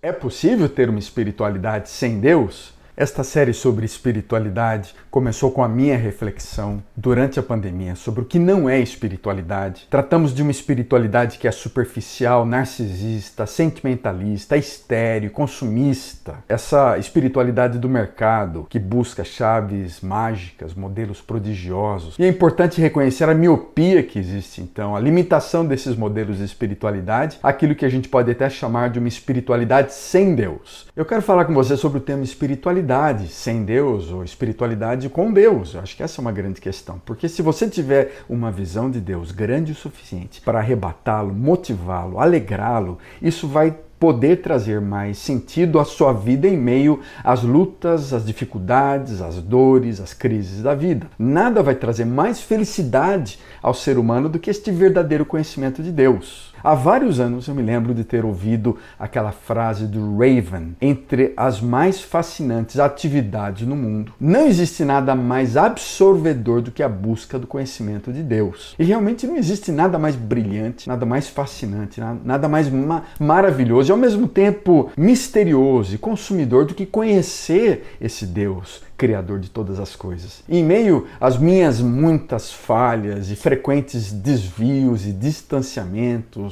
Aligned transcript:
É 0.00 0.12
possível 0.12 0.68
ter 0.68 0.88
uma 0.88 1.00
espiritualidade 1.00 1.90
sem 1.90 2.20
Deus? 2.20 2.72
Esta 3.00 3.22
série 3.22 3.54
sobre 3.54 3.86
espiritualidade 3.86 4.92
começou 5.08 5.52
com 5.52 5.62
a 5.62 5.68
minha 5.68 5.96
reflexão 5.96 6.82
durante 6.96 7.38
a 7.38 7.42
pandemia 7.44 7.94
sobre 7.94 8.22
o 8.22 8.24
que 8.24 8.40
não 8.40 8.68
é 8.68 8.80
espiritualidade. 8.80 9.86
Tratamos 9.88 10.34
de 10.34 10.42
uma 10.42 10.50
espiritualidade 10.50 11.38
que 11.38 11.46
é 11.46 11.52
superficial, 11.52 12.44
narcisista, 12.44 13.46
sentimentalista, 13.46 14.56
estéreo, 14.56 15.30
consumista. 15.30 16.38
Essa 16.48 16.98
espiritualidade 16.98 17.78
do 17.78 17.88
mercado 17.88 18.66
que 18.68 18.80
busca 18.80 19.22
chaves 19.22 20.00
mágicas, 20.00 20.74
modelos 20.74 21.20
prodigiosos. 21.20 22.16
E 22.18 22.24
é 22.24 22.28
importante 22.28 22.80
reconhecer 22.80 23.28
a 23.28 23.34
miopia 23.34 24.02
que 24.02 24.18
existe 24.18 24.60
então, 24.60 24.96
a 24.96 24.98
limitação 24.98 25.64
desses 25.64 25.94
modelos 25.94 26.38
de 26.38 26.44
espiritualidade, 26.44 27.38
aquilo 27.44 27.76
que 27.76 27.84
a 27.84 27.88
gente 27.88 28.08
pode 28.08 28.28
até 28.28 28.50
chamar 28.50 28.90
de 28.90 28.98
uma 28.98 29.06
espiritualidade 29.06 29.94
sem 29.94 30.34
Deus. 30.34 30.88
Eu 30.96 31.04
quero 31.04 31.22
falar 31.22 31.44
com 31.44 31.54
você 31.54 31.76
sobre 31.76 31.98
o 31.98 32.00
tema 32.00 32.24
espiritualidade 32.24 32.87
espiritualidade 32.88 33.28
sem 33.28 33.64
Deus 33.64 34.10
ou 34.10 34.24
espiritualidade 34.24 35.08
com 35.10 35.30
Deus. 35.30 35.74
Eu 35.74 35.80
acho 35.80 35.94
que 35.94 36.02
essa 36.02 36.20
é 36.20 36.22
uma 36.22 36.32
grande 36.32 36.60
questão. 36.60 37.00
Porque 37.04 37.28
se 37.28 37.42
você 37.42 37.68
tiver 37.68 38.22
uma 38.28 38.50
visão 38.50 38.90
de 38.90 38.98
Deus 38.98 39.30
grande 39.30 39.72
o 39.72 39.74
suficiente 39.74 40.40
para 40.40 40.58
arrebatá-lo, 40.58 41.34
motivá-lo, 41.34 42.18
alegrá-lo, 42.18 42.98
isso 43.20 43.46
vai 43.46 43.76
poder 43.98 44.36
trazer 44.36 44.80
mais 44.80 45.18
sentido 45.18 45.78
à 45.78 45.84
sua 45.84 46.12
vida 46.12 46.46
em 46.46 46.56
meio 46.56 47.00
às 47.22 47.42
lutas, 47.42 48.12
às 48.14 48.24
dificuldades, 48.24 49.20
às 49.20 49.36
dores, 49.42 50.00
às 50.00 50.14
crises 50.14 50.62
da 50.62 50.74
vida. 50.74 51.08
Nada 51.18 51.62
vai 51.62 51.74
trazer 51.74 52.06
mais 52.06 52.40
felicidade 52.40 53.38
ao 53.60 53.74
ser 53.74 53.98
humano 53.98 54.28
do 54.28 54.38
que 54.38 54.50
este 54.50 54.70
verdadeiro 54.70 55.26
conhecimento 55.26 55.82
de 55.82 55.90
Deus. 55.90 56.47
Há 56.62 56.74
vários 56.74 57.20
anos 57.20 57.46
eu 57.46 57.54
me 57.54 57.62
lembro 57.62 57.94
de 57.94 58.04
ter 58.04 58.24
ouvido 58.24 58.76
aquela 58.98 59.32
frase 59.32 59.86
do 59.86 60.16
Raven: 60.16 60.76
entre 60.80 61.32
as 61.36 61.60
mais 61.60 62.00
fascinantes 62.00 62.78
atividades 62.78 63.66
no 63.66 63.76
mundo, 63.76 64.12
não 64.20 64.46
existe 64.46 64.84
nada 64.84 65.14
mais 65.14 65.56
absorvedor 65.56 66.60
do 66.60 66.70
que 66.70 66.82
a 66.82 66.88
busca 66.88 67.38
do 67.38 67.46
conhecimento 67.46 68.12
de 68.12 68.22
Deus. 68.22 68.74
E 68.78 68.84
realmente 68.84 69.26
não 69.26 69.36
existe 69.36 69.70
nada 69.70 69.98
mais 69.98 70.16
brilhante, 70.16 70.88
nada 70.88 71.06
mais 71.06 71.28
fascinante, 71.28 72.00
nada 72.24 72.48
mais 72.48 72.68
ma 72.68 73.02
maravilhoso 73.18 73.90
e 73.90 73.92
ao 73.92 73.98
mesmo 73.98 74.26
tempo 74.26 74.90
misterioso 74.96 75.94
e 75.94 75.98
consumidor 75.98 76.64
do 76.64 76.74
que 76.74 76.86
conhecer 76.86 77.96
esse 78.00 78.26
Deus 78.26 78.82
Criador 78.98 79.38
de 79.38 79.48
todas 79.48 79.78
as 79.78 79.94
coisas. 79.94 80.42
Em 80.48 80.64
meio 80.64 81.06
às 81.20 81.38
minhas 81.38 81.80
muitas 81.80 82.52
falhas 82.52 83.30
e 83.30 83.36
frequentes 83.36 84.10
desvios 84.10 85.06
e 85.06 85.12
distanciamentos 85.12 86.47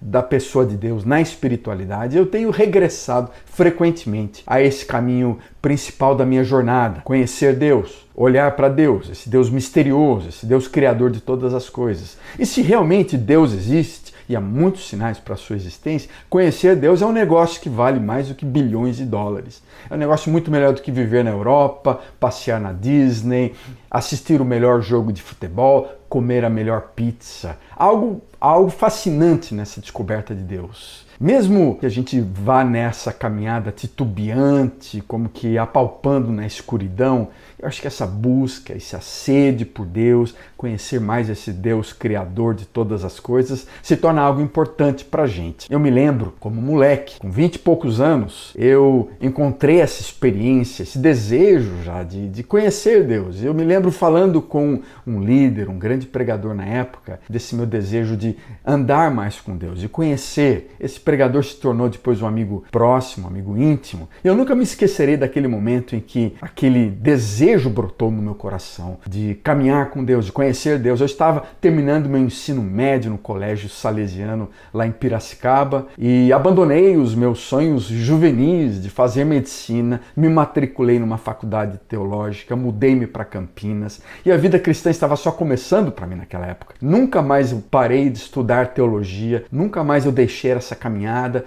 da 0.00 0.22
pessoa 0.22 0.64
de 0.66 0.76
Deus 0.76 1.04
na 1.04 1.20
espiritualidade, 1.20 2.16
eu 2.16 2.26
tenho 2.26 2.50
regressado 2.50 3.30
frequentemente 3.44 4.42
a 4.46 4.60
esse 4.60 4.84
caminho 4.84 5.38
principal 5.60 6.14
da 6.14 6.26
minha 6.26 6.44
jornada: 6.44 7.00
conhecer 7.02 7.54
Deus, 7.54 8.06
olhar 8.14 8.54
para 8.56 8.68
Deus, 8.68 9.08
esse 9.10 9.28
Deus 9.28 9.50
misterioso, 9.50 10.28
esse 10.28 10.46
Deus 10.46 10.68
criador 10.68 11.10
de 11.10 11.20
todas 11.20 11.54
as 11.54 11.68
coisas. 11.68 12.16
E 12.38 12.46
se 12.46 12.62
realmente 12.62 13.16
Deus 13.16 13.52
existe, 13.52 14.15
e 14.28 14.34
há 14.34 14.40
muitos 14.40 14.88
sinais 14.88 15.18
para 15.18 15.34
a 15.34 15.36
sua 15.36 15.56
existência, 15.56 16.10
conhecer 16.28 16.76
Deus 16.76 17.02
é 17.02 17.06
um 17.06 17.12
negócio 17.12 17.60
que 17.60 17.68
vale 17.68 18.00
mais 18.00 18.28
do 18.28 18.34
que 18.34 18.44
bilhões 18.44 18.96
de 18.96 19.04
dólares. 19.04 19.62
É 19.88 19.94
um 19.94 19.98
negócio 19.98 20.30
muito 20.30 20.50
melhor 20.50 20.72
do 20.72 20.82
que 20.82 20.90
viver 20.90 21.24
na 21.24 21.30
Europa, 21.30 22.00
passear 22.18 22.60
na 22.60 22.72
Disney, 22.72 23.54
assistir 23.90 24.40
o 24.40 24.44
melhor 24.44 24.80
jogo 24.82 25.12
de 25.12 25.22
futebol, 25.22 25.88
comer 26.08 26.44
a 26.44 26.50
melhor 26.50 26.92
pizza. 26.94 27.56
Algo, 27.76 28.20
algo 28.40 28.70
fascinante 28.70 29.54
nessa 29.54 29.80
descoberta 29.80 30.34
de 30.34 30.42
Deus. 30.42 31.05
Mesmo 31.18 31.76
que 31.78 31.86
a 31.86 31.88
gente 31.88 32.20
vá 32.20 32.64
nessa 32.64 33.12
caminhada 33.12 33.72
titubeante, 33.72 35.02
como 35.06 35.28
que 35.28 35.56
apalpando 35.56 36.30
na 36.30 36.46
escuridão, 36.46 37.28
eu 37.58 37.66
acho 37.66 37.80
que 37.80 37.86
essa 37.86 38.06
busca, 38.06 38.74
essa 38.74 39.00
sede 39.00 39.64
por 39.64 39.86
Deus, 39.86 40.34
conhecer 40.56 41.00
mais 41.00 41.30
esse 41.30 41.52
Deus 41.52 41.92
criador 41.92 42.54
de 42.54 42.66
todas 42.66 43.02
as 43.02 43.18
coisas, 43.18 43.66
se 43.82 43.96
torna 43.96 44.20
algo 44.20 44.42
importante 44.42 45.04
para 45.04 45.22
a 45.22 45.26
gente. 45.26 45.72
Eu 45.72 45.80
me 45.80 45.90
lembro, 45.90 46.34
como 46.38 46.60
moleque, 46.60 47.18
com 47.18 47.30
20 47.30 47.54
e 47.54 47.58
poucos 47.58 48.00
anos, 48.00 48.52
eu 48.56 49.10
encontrei 49.20 49.80
essa 49.80 50.02
experiência, 50.02 50.82
esse 50.82 50.98
desejo 50.98 51.82
já 51.82 52.02
de, 52.02 52.28
de 52.28 52.42
conhecer 52.42 53.04
Deus. 53.04 53.42
Eu 53.42 53.54
me 53.54 53.64
lembro 53.64 53.90
falando 53.90 54.42
com 54.42 54.82
um 55.06 55.20
líder, 55.20 55.70
um 55.70 55.78
grande 55.78 56.06
pregador 56.06 56.54
na 56.54 56.64
época, 56.64 57.20
desse 57.28 57.54
meu 57.54 57.66
desejo 57.66 58.16
de 58.16 58.36
andar 58.64 59.10
mais 59.10 59.40
com 59.40 59.56
Deus, 59.56 59.80
de 59.80 59.88
conhecer. 59.88 60.74
Esse 60.78 61.00
pregador 61.06 61.44
se 61.44 61.54
tornou 61.54 61.88
depois 61.88 62.20
um 62.20 62.26
amigo 62.26 62.64
próximo, 62.68 63.28
um 63.28 63.30
amigo 63.30 63.56
íntimo. 63.56 64.08
E 64.24 64.26
eu 64.26 64.34
nunca 64.34 64.56
me 64.56 64.64
esquecerei 64.64 65.16
daquele 65.16 65.46
momento 65.46 65.94
em 65.94 66.00
que 66.00 66.34
aquele 66.42 66.90
desejo 66.90 67.70
brotou 67.70 68.10
no 68.10 68.20
meu 68.20 68.34
coração 68.34 68.98
de 69.06 69.36
caminhar 69.36 69.90
com 69.90 70.04
Deus, 70.04 70.24
de 70.24 70.32
conhecer 70.32 70.80
Deus. 70.80 70.98
Eu 70.98 71.06
estava 71.06 71.44
terminando 71.60 72.08
meu 72.08 72.20
ensino 72.20 72.60
médio 72.60 73.12
no 73.12 73.18
colégio 73.18 73.68
salesiano 73.68 74.50
lá 74.74 74.84
em 74.84 74.90
Piracicaba 74.90 75.86
e 75.96 76.32
abandonei 76.32 76.96
os 76.96 77.14
meus 77.14 77.38
sonhos 77.38 77.84
juvenis 77.84 78.82
de 78.82 78.90
fazer 78.90 79.24
medicina, 79.24 80.00
me 80.16 80.28
matriculei 80.28 80.98
numa 80.98 81.18
faculdade 81.18 81.78
teológica, 81.88 82.56
mudei-me 82.56 83.06
para 83.06 83.24
Campinas 83.24 84.02
e 84.24 84.32
a 84.32 84.36
vida 84.36 84.58
cristã 84.58 84.90
estava 84.90 85.14
só 85.14 85.30
começando 85.30 85.92
para 85.92 86.04
mim 86.04 86.16
naquela 86.16 86.46
época. 86.46 86.74
Nunca 86.82 87.22
mais 87.22 87.52
eu 87.52 87.62
parei 87.70 88.10
de 88.10 88.18
estudar 88.18 88.74
teologia, 88.74 89.44
nunca 89.52 89.84
mais 89.84 90.04
eu 90.04 90.10
deixei 90.10 90.50
essa 90.50 90.74
caminhada. 90.74 90.95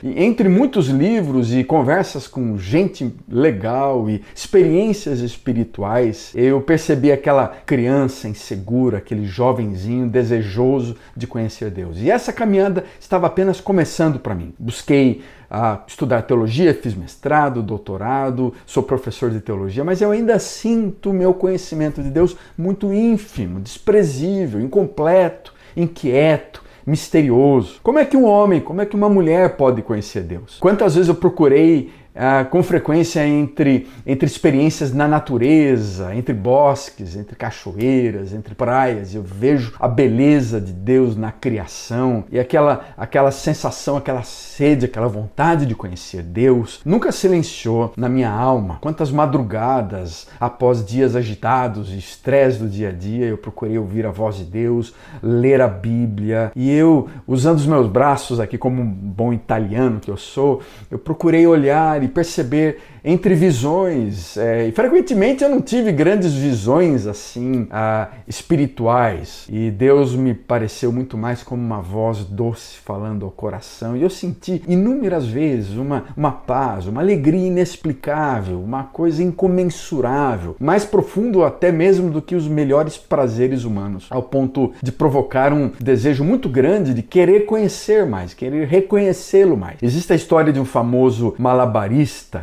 E 0.04 0.24
entre 0.24 0.48
muitos 0.48 0.88
livros 0.88 1.54
e 1.54 1.64
conversas 1.64 2.28
com 2.28 2.58
gente 2.58 3.14
legal 3.28 4.10
e 4.10 4.22
experiências 4.36 5.20
espirituais, 5.20 6.32
eu 6.36 6.62
percebi 6.62 7.12
aquela 7.12 7.48
criança 7.66 8.28
insegura, 8.28 9.00
aquele 9.00 9.26
jovenzinho 9.26 10.08
desejoso 10.08 10.96
de 11.16 11.26
conhecer 11.26 11.72
Deus. 11.72 11.98
E 12.00 12.12
essa 12.12 12.32
caminhada 12.32 12.84
estava 13.00 13.28
apenas 13.28 13.60
começando 13.60 14.20
para 14.20 14.36
mim. 14.36 14.54
Busquei 14.60 15.22
a 15.50 15.80
estudar 15.88 16.22
teologia, 16.22 16.74
fiz 16.74 16.94
mestrado, 16.94 17.64
doutorado, 17.64 18.54
sou 18.66 18.84
professor 18.84 19.32
de 19.32 19.42
teologia, 19.42 19.84
mas 19.84 20.00
eu 20.00 20.12
ainda 20.12 20.38
sinto 20.38 21.12
meu 21.12 21.34
conhecimento 21.34 22.04
de 22.04 22.10
Deus 22.10 22.38
muito 22.56 22.94
ínfimo, 22.94 23.60
desprezível, 23.60 24.62
incompleto, 24.62 25.54
inquieto 25.76 26.69
misterioso. 26.90 27.80
Como 27.84 28.00
é 28.00 28.06
que 28.06 28.18
um 28.18 28.26
homem, 28.26 28.60
como 28.60 28.82
é 28.82 28.86
que 28.86 28.96
uma 28.96 29.08
mulher 29.10 29.56
pode 29.56 29.82
conhecer 29.82 30.24
Deus? 30.24 30.58
Quantas 30.60 30.96
vezes 30.96 31.08
eu 31.08 31.16
procurei 31.16 31.92
ah, 32.16 32.46
com 32.50 32.62
frequência 32.64 33.26
entre, 33.26 33.88
entre 34.06 34.26
experiências 34.26 34.94
na 34.94 35.08
natureza, 35.08 36.14
entre 36.16 36.34
bosques, 36.34 37.16
entre 37.16 37.36
cachoeiras, 37.36 38.34
entre 38.34 38.56
praias. 38.56 39.14
Eu 39.14 39.22
vejo 39.24 39.74
a 39.80 39.88
beleza 39.88 40.60
de 40.60 40.74
Deus 40.74 41.16
na 41.16 41.32
criação 41.32 42.24
e 42.32 42.40
aquela, 42.40 42.86
aquela 42.98 43.32
sensação, 43.32 43.98
aquela 43.98 44.24
sede, 44.24 44.86
aquela 44.86 45.08
vontade 45.08 45.66
de 45.66 45.76
conhecer 45.76 46.24
Deus 46.24 46.82
nunca 46.86 47.12
silenciou 47.12 47.94
na 47.96 48.10
minha 48.10 48.30
alma. 48.30 48.78
Quantas 48.82 49.12
madrugadas, 49.12 50.28
após 50.40 50.86
dias 50.86 51.16
agitados 51.16 51.92
e 51.92 51.98
estresse 51.98 52.60
do 52.60 52.68
dia 52.68 52.90
a 52.90 52.92
dia, 52.92 53.26
eu 53.26 53.38
procurei 53.38 53.78
ouvir 53.78 54.06
a 54.06 54.12
voz 54.12 54.38
de 54.38 54.44
Deus, 54.44 54.94
ler 55.22 55.62
a 55.62 55.68
Bíblia 55.68 56.52
e 56.56 56.72
eu, 56.72 57.10
usando 57.28 57.58
os 57.58 57.66
meus 57.66 57.88
braços 57.88 58.40
aqui 58.40 58.58
como 58.58 58.82
um 58.82 58.86
bom 58.86 59.34
italiano 59.34 60.00
que 60.00 60.12
eu 60.12 60.18
sou, 60.18 60.62
eu 60.90 60.98
procurei 60.98 61.46
olhar 61.46 61.99
e 62.04 62.08
perceber 62.08 62.80
entre 63.04 63.34
visões. 63.34 64.38
É, 64.38 64.68
e 64.68 64.72
frequentemente 64.72 65.44
eu 65.44 65.50
não 65.50 65.62
tive 65.62 65.92
grandes 65.92 66.34
visões 66.34 67.06
assim 67.06 67.68
ah, 67.72 68.10
espirituais. 68.28 69.46
E 69.50 69.72
Deus 69.72 70.16
me 70.16 70.34
pareceu 70.34 70.92
muito 70.92 71.18
mais 71.18 71.44
como 71.44 71.62
uma 71.62 71.82
voz 71.82 72.24
doce 72.24 72.78
falando 72.84 73.26
ao 73.26 73.32
coração. 73.32 73.96
E 73.96 74.02
eu 74.02 74.10
senti 74.10 74.62
inúmeras 74.68 75.26
vezes 75.26 75.76
uma, 75.76 76.06
uma 76.16 76.32
paz, 76.32 76.88
uma 76.88 77.02
alegria 77.02 77.48
inexplicável, 77.48 78.62
uma 78.62 78.84
coisa 78.84 79.24
incomensurável, 79.24 80.56
mais 80.60 80.86
profundo 80.86 81.44
até 81.44 81.72
mesmo 81.72 82.10
do 82.10 82.22
que 82.22 82.36
os 82.36 82.48
melhores 82.48 82.98
prazeres 82.98 83.64
humanos, 83.64 84.08
ao 84.10 84.24
ponto 84.24 84.74
de 84.82 84.92
provocar 84.92 85.54
um 85.54 85.72
desejo 85.80 86.24
muito 86.24 86.50
grande 86.50 86.94
de 86.94 87.02
querer 87.02 87.46
conhecer 87.46 88.06
mais, 88.06 88.34
querer 88.34 88.68
reconhecê-lo 88.68 89.56
mais. 89.56 89.82
Existe 89.82 90.14
a 90.14 90.16
história 90.16 90.52
de 90.52 90.60
um 90.60 90.66
famoso 90.66 91.36
malabarista 91.38 91.89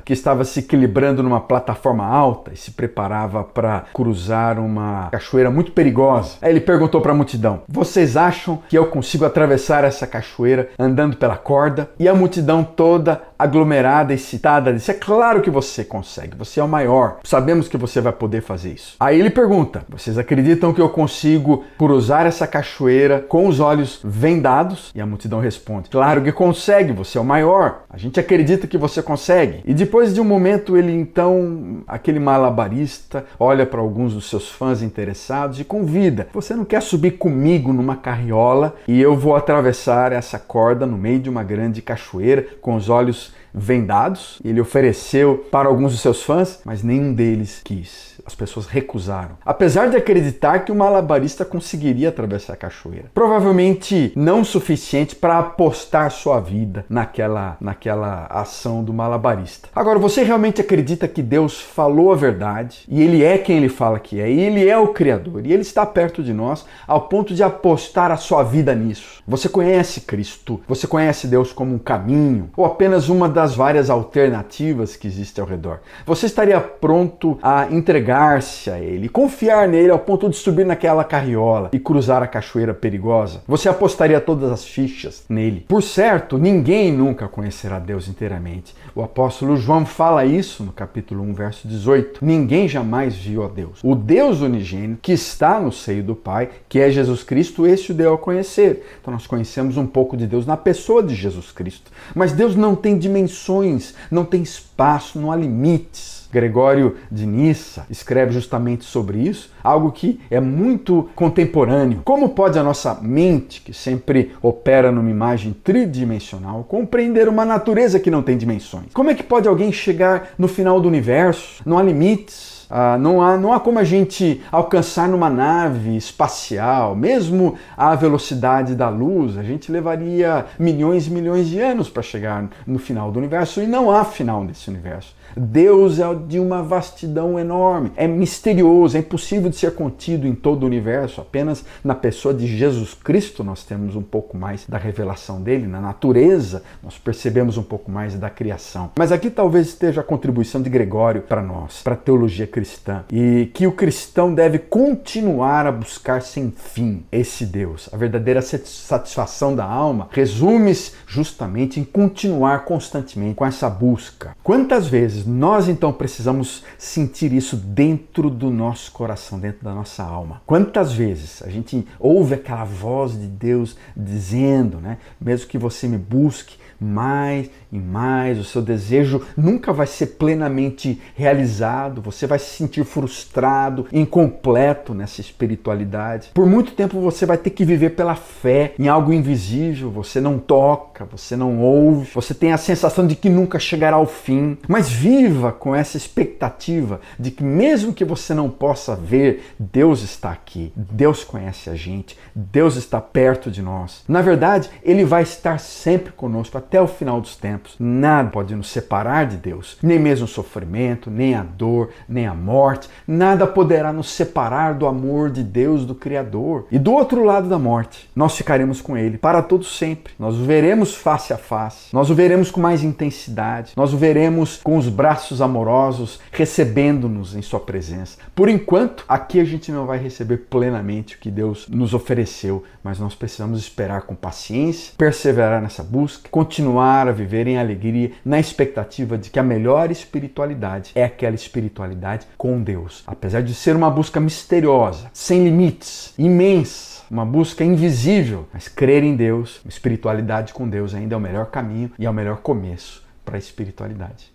que 0.05 0.13
estava 0.13 0.45
se 0.45 0.61
equilibrando 0.61 1.23
numa 1.23 1.41
plataforma 1.41 2.05
alta 2.07 2.53
e 2.53 2.57
se 2.57 2.71
preparava 2.71 3.45
para 3.45 3.85
cruzar 3.93 4.59
uma 4.59 5.09
cachoeira 5.11 5.51
muito 5.51 5.73
perigosa. 5.73 6.37
Aí 6.43 6.51
ele 6.51 6.61
perguntou 6.61 7.01
para 7.01 7.13
a 7.13 7.15
multidão: 7.15 7.63
Vocês 7.69 8.17
acham 8.17 8.63
que 8.69 8.77
eu 8.77 8.87
consigo 8.87 9.25
atravessar 9.25 9.85
essa 9.85 10.07
cachoeira 10.07 10.71
andando 10.79 11.17
pela 11.17 11.37
corda? 11.37 11.91
E 11.99 12.09
a 12.09 12.15
multidão 12.15 12.65
toda 12.65 13.23
aglomerada, 13.39 14.13
excitada, 14.13 14.73
disse: 14.73 14.91
É 14.91 14.95
claro 14.95 15.41
que 15.41 15.51
você 15.51 15.85
consegue, 15.85 16.37
você 16.37 16.61
é 16.61 16.65
o 16.65 16.69
maior, 16.69 17.19
sabemos 17.25 17.69
que 17.69 17.77
você 17.77 18.01
vai 18.01 18.13
poder 18.13 18.43
fazer 18.43 18.73
isso. 18.73 18.97
Aí 18.99 19.19
ele 19.19 19.31
pergunta: 19.31 19.83
Vocês 19.89 20.19
acreditam 20.19 20.73
que 20.73 20.81
eu 20.81 20.89
consigo 20.89 21.65
cruzar 21.79 22.27
essa 22.27 22.47
cachoeira 22.47 23.21
com 23.21 23.47
os 23.47 23.61
olhos 23.61 24.01
vendados? 24.03 24.91
E 24.95 25.01
a 25.01 25.07
multidão 25.07 25.41
responde: 25.41 25.91
Claro 25.91 26.23
que 26.23 26.33
consegue, 26.33 26.93
você 26.93 27.19
é 27.19 27.21
o 27.21 27.25
maior, 27.25 27.83
a 27.91 27.99
gente 27.99 28.19
acredita 28.19 28.67
que 28.67 28.79
você 28.79 29.03
consegue. 29.03 29.36
E 29.65 29.75
depois 29.75 30.15
de 30.15 30.21
um 30.21 30.25
momento, 30.25 30.77
ele 30.77 30.93
então, 30.93 31.83
aquele 31.87 32.19
malabarista, 32.19 33.25
olha 33.39 33.67
para 33.67 33.81
alguns 33.81 34.15
dos 34.15 34.29
seus 34.29 34.49
fãs 34.49 34.83
interessados 34.83 35.61
e 35.61 35.65
convida: 35.65 36.29
Você 36.33 36.55
não 36.55 36.65
quer 36.65 36.83
subir 36.83 37.13
comigo 37.13 37.73
numa 37.73 37.97
carriola 37.97 38.75
e 38.87 39.01
eu 39.01 39.17
vou 39.17 39.37
atravessar 39.37 40.13
essa 40.13 40.39
corda 40.39 40.87
no 40.87 40.97
meio 40.97 41.21
de 41.21 41.31
uma 41.31 41.43
grande 41.43 41.83
cachoeira 41.83 42.47
com 42.61 42.75
os 42.75 42.89
olhos 42.89 43.35
vendados. 43.53 44.41
Ele 44.45 44.61
ofereceu 44.61 45.47
para 45.51 45.69
alguns 45.69 45.93
dos 45.93 46.01
seus 46.01 46.23
fãs, 46.23 46.61
mas 46.65 46.83
nenhum 46.83 47.13
deles 47.13 47.61
quis. 47.65 48.16
As 48.27 48.35
pessoas 48.35 48.67
recusaram. 48.67 49.37
Apesar 49.45 49.89
de 49.89 49.97
acreditar 49.97 50.61
que 50.61 50.73
o 50.73 50.75
malabarista 50.75 51.45
conseguiria 51.45 52.09
atravessar 52.09 52.55
a 52.55 52.57
cachoeira. 52.57 53.11
Provavelmente 53.15 54.13
não 54.17 54.43
suficiente 54.43 55.15
para 55.15 55.39
apostar 55.39 56.11
sua 56.11 56.41
vida 56.41 56.85
naquela, 56.89 57.57
naquela 57.61 58.27
ação 58.27 58.83
do 58.83 58.93
malabarista. 58.93 59.69
Agora, 59.75 59.99
você 59.99 60.23
realmente 60.23 60.61
acredita 60.61 61.07
que 61.07 61.23
Deus 61.23 61.61
falou 61.61 62.13
a 62.13 62.17
verdade 62.17 62.85
e 62.89 63.01
Ele 63.01 63.23
é 63.23 63.39
quem 63.39 63.59
Ele 63.59 63.69
fala 63.69 64.01
que 64.01 64.21
é, 64.21 64.31
e 64.31 64.41
Ele 64.41 64.69
é 64.69 64.77
o 64.77 64.89
Criador, 64.89 65.47
e 65.47 65.53
Ele 65.53 65.63
está 65.63 65.87
perto 65.87 66.23
de 66.23 66.33
nós 66.33 66.67
ao 66.87 67.03
ponto 67.03 67.35
de 67.35 67.43
apostar 67.43 68.11
a 68.11 68.17
sua 68.17 68.43
vida 68.43 68.75
nisso? 68.75 69.23
Você 69.27 69.49
conhece 69.49 70.01
Cristo? 70.01 70.61
Você 70.67 70.87
conhece 70.87 71.27
Deus 71.27 71.53
como 71.53 71.75
um 71.75 71.79
caminho? 71.79 72.51
Ou 72.57 72.65
apenas 72.65 73.09
uma 73.09 73.29
das 73.29 73.55
várias 73.55 73.91
alternativas 73.91 74.97
que 74.97 75.07
existem 75.07 75.43
ao 75.43 75.49
redor? 75.49 75.81
Você 76.05 76.27
estaria 76.27 76.61
pronto 76.61 77.39
a 77.43 77.67
entregar 77.71 78.16
entregar-se 78.17 78.71
a 78.71 78.81
ele, 78.81 79.09
confiar 79.09 79.69
nele 79.69 79.91
ao 79.91 79.99
ponto 79.99 80.29
de 80.31 80.37
subir 80.37 80.65
naquela 80.65 81.05
carriola 81.05 81.69
e 81.73 81.79
cruzar 81.79 82.23
a 82.23 82.27
cachoeira 82.27 82.73
perigosa? 82.73 83.43
Você 83.47 83.69
apostaria 83.69 84.21
todas 84.21 84.51
as 84.51 84.65
fichas 84.65 85.25
nele? 85.29 85.67
Por 85.69 85.83
certo, 85.83 86.39
ninguém 86.39 86.91
nunca 86.91 87.29
conhecerá 87.29 87.79
Deus 87.79 88.09
inteiramente. 88.09 88.75
O 88.95 89.03
apóstolo 89.03 89.57
João 89.57 89.85
fala 89.85 90.25
isso 90.25 90.65
no 90.65 90.73
capítulo 90.73 91.23
1, 91.25 91.35
verso 91.35 91.69
18. 91.69 92.25
Ninguém 92.25 92.67
jamais 92.67 93.15
viu 93.15 93.45
a 93.45 93.49
Deus. 93.49 93.81
O 93.85 93.95
Deus 93.95 94.41
unigênito 94.41 95.01
que 95.03 95.13
está 95.13 95.61
no 95.61 95.71
seio 95.71 96.03
do 96.03 96.15
Pai, 96.15 96.49
que 96.69 96.81
é 96.81 96.91
Jesus 96.91 97.23
Cristo, 97.23 97.67
esse 97.67 97.93
o 97.93 97.95
deu 97.95 98.15
a 98.15 98.19
conhecer. 98.19 98.87
Então 99.01 99.13
nós 99.13 99.27
conhecemos 99.27 99.77
um 99.77 99.87
pouco 99.87 100.17
de 100.17 100.27
Deus 100.27 100.47
na 100.47 100.57
pessoa 100.57 101.03
de 101.03 101.15
Jesus 101.15 101.53
Cristo. 101.53 101.91
Mas 102.15 102.33
Deus 102.33 102.57
não 102.57 102.75
tem 102.75 102.97
dimensões, 102.97 103.95
não 104.11 104.25
tem 104.25 104.43
espaço, 104.43 105.19
não 105.19 105.31
há 105.31 105.37
limites. 105.37 106.17
Gregório 106.31 106.97
de 107.11 107.27
Nissa 107.27 107.87
escreve 107.91 108.33
justamente 108.33 108.85
sobre 108.85 109.19
isso, 109.19 109.51
algo 109.63 109.93
que 109.93 110.21
é 110.31 110.41
muito 110.41 111.09
contemporâneo. 111.15 112.03
Como 112.05 112.31
pode 112.31 112.59
a 112.59 112.63
nossa 112.63 112.99
mente, 113.03 113.61
que 113.61 113.73
sempre 113.73 114.33
opera 114.43 114.91
numa 114.93 115.11
imagem 115.11 115.55
tridimensional, 115.65 116.65
compreender 116.65 117.29
uma 117.29 117.45
natureza 117.45 118.01
que 118.01 118.11
não 118.11 118.23
tem 118.23 118.37
dimensões? 118.37 118.87
Como 118.93 119.11
é 119.11 119.15
que 119.15 119.23
pode 119.23 119.49
alguém 119.49 119.73
chegar 119.73 120.31
no 120.39 120.49
final 120.49 120.81
do 120.81 120.89
universo? 120.89 121.63
Não 121.65 121.79
há 121.79 121.83
limites 121.83 122.56
ah, 122.71 122.99
não, 122.99 123.23
há, 123.23 123.37
não 123.37 123.53
há 123.53 123.61
como 123.61 123.79
a 123.79 123.85
gente 123.85 124.43
alcançar 124.51 125.09
numa 125.09 125.31
nave 125.31 125.97
espacial, 125.97 126.95
mesmo 126.95 127.55
a 127.77 127.95
velocidade 127.95 128.75
da 128.75 128.89
luz, 128.89 129.37
a 129.39 129.43
gente 129.43 129.71
levaria 129.71 130.47
milhões 130.59 131.07
e 131.07 131.11
milhões 131.11 131.49
de 131.49 131.61
anos 131.61 131.89
para 131.89 132.03
chegar 132.03 132.49
no 132.67 132.79
final 132.79 133.11
do 133.11 133.19
universo 133.19 133.61
e 133.63 133.67
não 133.67 133.91
há 133.91 134.05
final 134.05 134.45
desse 134.45 134.69
universo. 134.69 135.15
Deus 135.37 135.99
é 135.99 136.15
de 136.15 136.39
uma 136.39 136.63
vastidão 136.63 137.39
enorme, 137.39 137.93
é 137.95 138.07
misterioso, 138.07 138.97
é 138.97 139.01
impossível 139.01 139.51
de 139.51 139.57
ser 139.57 139.75
contido 139.75 140.27
em 140.27 140.35
todo 140.35 140.63
o 140.63 140.67
universo. 140.67 141.21
Apenas 141.21 141.65
na 141.85 141.95
pessoa 141.95 142.33
de 142.33 142.47
Jesus 142.47 142.95
Cristo 142.95 143.45
nós 143.45 143.63
temos 143.63 143.97
um 143.97 144.03
pouco 144.03 144.37
mais 144.37 144.65
da 144.67 144.79
revelação 144.79 145.43
dele, 145.43 145.67
na 145.67 145.81
natureza 145.81 146.63
nós 146.83 146.99
percebemos 146.99 147.59
um 147.59 147.63
pouco 147.63 147.91
mais 147.91 148.15
da 148.15 148.31
criação. 148.31 148.91
Mas 148.99 149.13
aqui 149.13 149.29
talvez 149.29 149.69
esteja 149.69 150.01
a 150.01 150.05
contribuição 150.05 150.63
de 150.63 150.71
Gregório 150.71 151.23
para 151.23 151.43
nós, 151.43 151.83
para 151.83 151.95
a 151.95 151.99
teologia 151.99 152.47
cristã, 152.57 153.05
e 153.13 153.51
que 153.53 153.67
o 153.67 153.73
cristão 153.73 154.33
deve 154.33 154.59
continuar 154.59 155.67
a 155.67 155.73
buscar 155.73 156.23
sem 156.23 156.51
fim 156.51 157.05
esse 157.13 157.45
Deus. 157.45 157.91
A 157.93 157.99
verdadeira 157.99 158.41
satisfação 158.41 159.55
da 159.55 159.67
alma 159.67 160.09
resume-se 160.11 160.93
justamente 161.07 161.79
em 161.79 161.85
continuar 161.85 162.65
constantemente 162.65 163.35
com 163.35 163.45
essa 163.45 163.69
busca. 163.69 164.35
Quantas 164.43 164.87
vezes 164.87 165.27
nós 165.27 165.69
então 165.69 165.93
precisamos 165.93 166.65
sentir 166.79 167.31
isso 167.35 167.57
dentro 167.57 168.31
do 168.31 168.49
nosso 168.49 168.91
coração, 168.91 169.39
dentro 169.39 169.63
da 169.63 169.75
nossa 169.75 170.03
alma? 170.03 170.41
Quantas 170.47 170.95
vezes 170.95 171.43
a 171.43 171.51
gente 171.51 171.87
ouve 172.01 172.37
aquela 172.37 172.65
voz 172.65 173.13
de 173.13 173.27
Deus 173.27 173.77
dizendo, 173.95 174.79
né, 174.79 174.97
mesmo 175.21 175.47
que 175.47 175.59
você 175.59 175.87
me 175.87 175.99
busque, 175.99 176.57
mais 176.81 177.51
e 177.73 177.79
mais, 177.79 178.39
o 178.39 178.45
seu 178.45 178.63
desejo 178.63 179.25
nunca 179.37 179.73
vai 179.73 179.87
ser 179.87 180.07
plenamente 180.19 181.01
realizado, 181.15 182.01
você 182.01 182.27
vai 182.27 182.39
se 182.47 182.57
sentir 182.57 182.85
frustrado, 182.85 183.87
incompleto 183.93 184.95
nessa 184.95 185.21
espiritualidade. 185.21 186.31
Por 186.33 186.47
muito 186.47 186.73
tempo 186.73 187.01
você 187.01 187.27
vai 187.27 187.37
ter 187.37 187.51
que 187.51 187.65
viver 187.65 187.91
pela 187.91 188.15
fé 188.15 188.75
em 188.79 188.89
algo 188.89 189.13
invisível, 189.13 189.91
você 189.91 190.21
não 190.21 190.39
toca, 190.39 191.05
você 191.05 191.37
não 191.37 191.59
ouve, 191.61 192.11
você 192.15 192.35
tem 192.35 192.53
a 192.53 192.59
sensação 192.59 193.07
de 193.07 193.15
que 193.15 193.29
nunca 193.29 193.59
chegará 193.59 193.97
ao 193.97 194.07
fim, 194.07 194.57
mas 194.69 194.89
viva 194.91 195.53
com 195.53 195.75
essa 195.75 195.97
expectativa 195.97 197.01
de 197.19 197.31
que 197.31 197.43
mesmo 197.43 197.93
que 197.93 198.05
você 198.05 198.33
não 198.35 198.49
possa 198.49 198.95
ver, 198.95 199.55
Deus 199.59 200.03
está 200.03 200.31
aqui, 200.31 200.73
Deus 200.75 201.25
conhece 201.25 201.71
a 201.71 201.75
gente, 201.75 202.17
Deus 202.35 202.77
está 202.77 203.01
perto 203.01 203.51
de 203.51 203.63
nós. 203.63 204.05
Na 204.09 204.23
verdade, 204.23 204.71
ele 204.83 205.05
vai 205.05 205.23
estar 205.23 205.59
sempre 205.59 206.13
conosco 206.13 206.57
até 206.57 206.81
o 206.81 206.87
final 206.87 207.21
dos 207.21 207.37
tempos. 207.37 207.75
Nada 207.79 208.31
pode 208.31 208.55
nos 208.55 208.69
separar 208.69 209.27
de 209.27 209.37
Deus, 209.37 209.77
nem 209.83 209.99
mesmo 209.99 210.27
o 210.27 210.29
sofrimento, 210.29 211.11
nem 211.11 211.35
a 211.35 211.43
dor, 211.43 211.91
nem 212.09 212.27
a 212.27 212.35
morte, 212.37 212.89
nada 213.07 213.47
poderá 213.47 213.93
nos 213.93 214.11
separar 214.11 214.75
do 214.75 214.87
amor 214.87 215.31
de 215.31 215.43
Deus, 215.43 215.85
do 215.85 215.95
Criador. 215.95 216.67
E 216.71 216.79
do 216.79 216.93
outro 216.93 217.25
lado 217.25 217.49
da 217.49 217.59
morte, 217.59 218.09
nós 218.15 218.37
ficaremos 218.37 218.81
com 218.81 218.97
Ele 218.97 219.19
para 219.19 219.43
todo 219.43 219.65
sempre. 219.65 220.13
Nós 220.19 220.37
o 220.37 220.45
veremos 220.45 220.95
face 220.95 221.33
a 221.33 221.39
face, 221.39 221.89
nós 221.93 222.11
o 222.11 222.15
veremos 222.15 222.51
com 222.51 222.61
mais 222.61 222.83
intensidade, 222.83 223.73
nós 223.77 223.93
o 223.93 223.97
veremos 223.97 224.61
com 224.63 224.77
os 224.77 224.89
braços 224.89 225.41
amorosos 225.41 226.21
recebendo-nos 226.31 227.35
em 227.35 227.43
Sua 227.43 227.61
presença. 227.61 228.19
Por 228.35 228.49
enquanto, 228.49 229.05
aqui 229.09 229.41
a 229.41 229.45
gente 229.45 229.73
não 229.73 229.87
vai 229.87 229.99
receber 229.99 230.39
plenamente 230.51 231.17
o 231.17 231.19
que 231.19 231.31
Deus 231.31 231.67
nos 231.69 231.95
ofereceu, 231.95 232.63
mas 232.83 232.99
nós 232.99 233.15
precisamos 233.15 233.59
esperar 233.59 234.03
com 234.03 234.15
paciência, 234.15 234.95
perseverar 234.97 235.63
nessa 235.63 235.83
busca, 235.83 236.29
continuar 236.31 237.09
a 237.09 237.13
viver 237.13 237.47
em 237.47 237.59
alegria, 237.59 238.13
na 238.25 238.39
expectativa 238.39 239.17
de 239.17 239.31
que 239.31 239.39
a 239.39 239.43
melhor 239.43 239.91
espiritualidade 239.91 240.93
é 240.95 241.05
aquela 241.05 241.35
espiritualidade 241.35 242.26
com 242.37 242.63
Deus. 242.63 243.03
Apesar 243.07 243.43
de 243.43 243.55
ser 243.55 243.77
uma 243.77 243.91
busca 243.91 244.21
misteriosa, 244.21 245.11
sem 245.13 245.45
limites, 245.45 246.13
imensa, 246.19 247.03
uma 247.11 247.25
busca 247.25 247.65
invisível, 247.65 248.49
mas 248.53 248.69
crer 248.69 249.03
em 249.03 249.17
Deus, 249.17 249.61
espiritualidade 249.67 250.53
com 250.53 250.69
Deus 250.69 250.95
ainda 250.95 251.15
é 251.15 251.19
o 251.19 251.21
melhor 251.21 251.47
caminho 251.47 251.91
e 251.99 252.07
é 252.07 252.11
o 252.11 252.15
melhor 252.15 252.39
começo 252.39 253.05
para 253.25 253.37
a 253.37 253.39
espiritualidade. 253.39 254.33